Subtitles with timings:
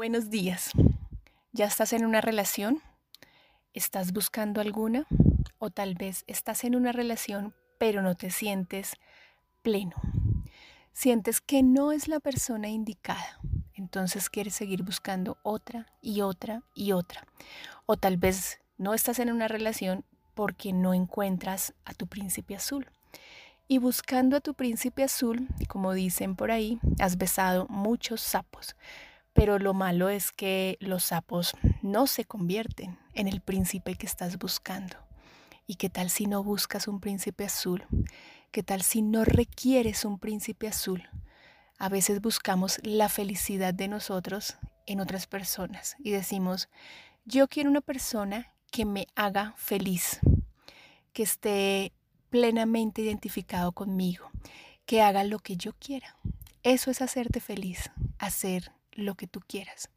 [0.00, 0.70] Buenos días.
[1.52, 2.80] ¿Ya estás en una relación?
[3.74, 5.06] ¿Estás buscando alguna?
[5.58, 8.94] O tal vez estás en una relación pero no te sientes
[9.60, 9.96] pleno.
[10.94, 13.40] Sientes que no es la persona indicada.
[13.74, 17.26] Entonces quieres seguir buscando otra y otra y otra.
[17.84, 22.86] O tal vez no estás en una relación porque no encuentras a tu príncipe azul.
[23.68, 28.74] Y buscando a tu príncipe azul, como dicen por ahí, has besado muchos sapos
[29.32, 34.38] pero lo malo es que los sapos no se convierten en el príncipe que estás
[34.38, 34.96] buscando.
[35.66, 37.84] ¿Y qué tal si no buscas un príncipe azul?
[38.50, 41.08] ¿Qué tal si no requieres un príncipe azul?
[41.78, 46.68] A veces buscamos la felicidad de nosotros en otras personas y decimos,
[47.24, 50.20] yo quiero una persona que me haga feliz,
[51.12, 51.92] que esté
[52.28, 54.30] plenamente identificado conmigo,
[54.86, 56.16] que haga lo que yo quiera.
[56.62, 59.90] Eso es hacerte feliz, hacer lo que tú quieras.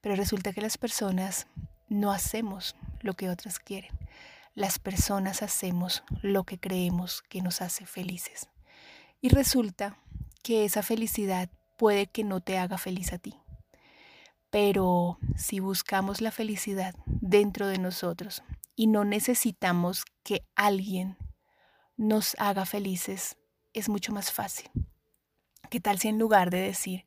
[0.00, 1.46] Pero resulta que las personas
[1.88, 3.90] no hacemos lo que otras quieren.
[4.54, 8.48] Las personas hacemos lo que creemos que nos hace felices.
[9.20, 9.98] Y resulta
[10.42, 13.36] que esa felicidad puede que no te haga feliz a ti.
[14.50, 18.42] Pero si buscamos la felicidad dentro de nosotros
[18.74, 21.16] y no necesitamos que alguien
[21.96, 23.36] nos haga felices,
[23.74, 24.70] es mucho más fácil.
[25.70, 27.06] ¿Qué tal si en lugar de decir,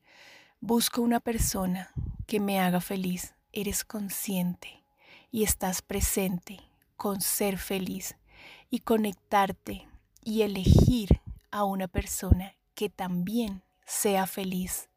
[0.64, 1.90] Busco una persona
[2.28, 3.34] que me haga feliz.
[3.50, 4.84] Eres consciente
[5.32, 6.60] y estás presente
[6.96, 8.16] con ser feliz
[8.70, 9.88] y conectarte
[10.22, 14.88] y elegir a una persona que también sea feliz,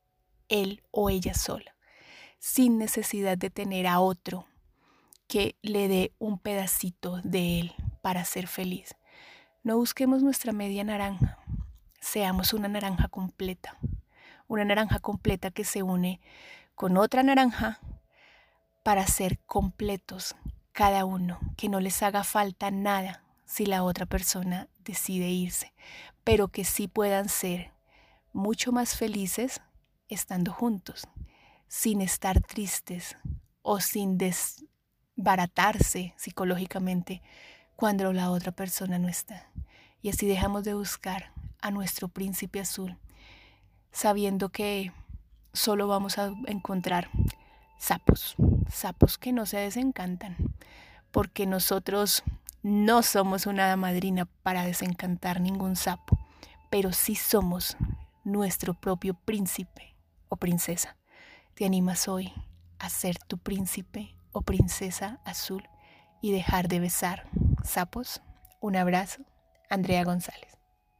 [0.49, 1.75] él o ella sola,
[2.37, 4.45] sin necesidad de tener a otro
[5.27, 8.95] que le dé un pedacito de él para ser feliz.
[9.63, 11.39] No busquemos nuestra media naranja,
[11.99, 13.79] seamos una naranja completa
[14.47, 16.21] una naranja completa que se une
[16.75, 17.79] con otra naranja
[18.83, 20.35] para ser completos
[20.71, 25.73] cada uno, que no les haga falta nada si la otra persona decide irse,
[26.23, 27.71] pero que sí puedan ser
[28.33, 29.61] mucho más felices
[30.09, 31.07] estando juntos,
[31.67, 33.15] sin estar tristes
[33.61, 37.21] o sin desbaratarse psicológicamente
[37.75, 39.49] cuando la otra persona no está.
[40.01, 41.31] Y así dejamos de buscar
[41.61, 42.97] a nuestro príncipe azul
[43.95, 44.91] sabiendo que
[45.53, 47.09] solo vamos a encontrar
[47.77, 48.35] sapos,
[48.69, 50.35] sapos que no se desencantan,
[51.11, 52.23] porque nosotros
[52.61, 56.19] no somos una madrina para desencantar ningún sapo,
[56.69, 57.77] pero sí somos
[58.25, 59.95] nuestro propio príncipe
[60.27, 60.97] o princesa.
[61.53, 62.33] ¿Te animas hoy
[62.79, 65.63] a ser tu príncipe o princesa azul
[66.21, 67.29] y dejar de besar
[67.63, 68.21] sapos?
[68.59, 69.21] Un abrazo,
[69.69, 70.54] Andrea González.